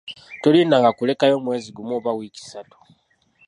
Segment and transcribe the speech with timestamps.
[0.41, 2.77] Tolindanga kulekayo mwezi gumu oba wiiki ssatu.